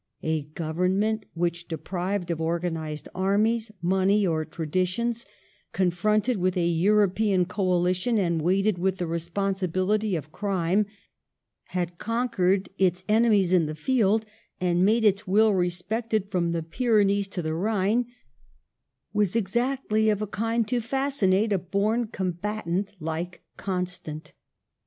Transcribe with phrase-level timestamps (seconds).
[0.23, 5.27] A government which, deprived of organized armies, money, or traditions,
[5.73, 10.87] confront ed with a European coalition, and weighted with the responsibility of crime,
[11.65, 14.25] had conquered its ene mies in the field,
[14.59, 18.07] and made its will respected from the Pyrenees to the Rhine,
[19.13, 24.33] was exactly of a kind to fascinate a born combatant like Constant.